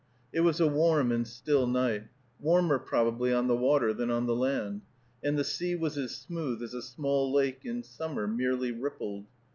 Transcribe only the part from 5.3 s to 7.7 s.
the sea was as smooth as a small lake